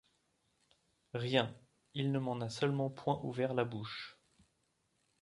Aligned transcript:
Rien, 1.13 1.55
il 1.93 2.11
ne 2.11 2.17
m’en 2.17 2.41
a 2.41 2.49
seulement 2.49 2.89
point 2.89 3.19
ouvert 3.21 3.53
la 3.53 3.65
bouche… 3.65 4.17